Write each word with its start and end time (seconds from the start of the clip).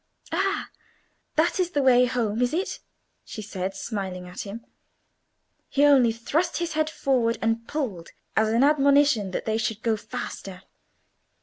"Ah, 0.31 0.71
that 1.35 1.59
is 1.59 1.69
the 1.69 1.83
way 1.83 2.05
home, 2.07 2.41
is 2.41 2.55
it?" 2.55 2.79
she 3.23 3.43
said, 3.43 3.75
smiling 3.75 4.27
at 4.27 4.39
him. 4.47 4.65
He 5.69 5.85
only 5.85 6.11
thrust 6.11 6.57
his 6.57 6.73
head 6.73 6.89
forward 6.89 7.37
and 7.39 7.67
pulled, 7.67 8.09
as 8.35 8.49
an 8.49 8.63
admonition 8.63 9.29
that 9.29 9.45
they 9.45 9.59
should 9.59 9.83
go 9.83 9.95
faster. 9.95 10.63